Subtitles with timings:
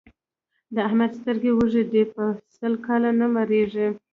[0.73, 2.23] د احمد سترګې وږې دي؛ په
[2.57, 3.87] سل کاله نه مړېږي.